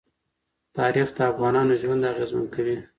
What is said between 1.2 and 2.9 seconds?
افغانانو ژوند اغېزمن کوي.